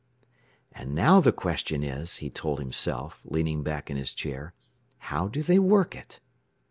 "And 0.71 0.95
now 0.95 1.19
the 1.21 1.31
question 1.31 1.83
is," 1.83 2.15
he 2.25 2.31
told 2.31 2.57
himself, 2.57 3.21
leaning 3.23 3.61
back 3.61 3.91
in 3.91 3.97
his 3.97 4.15
chair, 4.15 4.55
"how 4.97 5.27
do 5.27 5.43
they 5.43 5.59
work 5.59 5.95
it?" 5.95 6.19